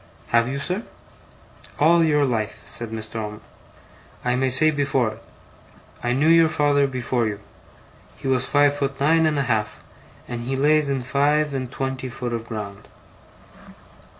[0.29, 0.81] 'Have you, sir?'
[1.77, 3.17] 'All your life,' said Mr.
[3.17, 3.39] Omer.
[4.25, 5.23] 'I may say before it.
[6.01, 7.39] I knew your father before you.
[8.17, 9.83] He was five foot nine and a half,
[10.27, 12.87] and he lays in five and twen ty foot of ground.